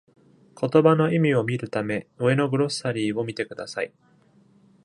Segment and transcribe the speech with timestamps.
[0.59, 3.93] 言葉の意味を見るため、上のグロッサリーを見てください。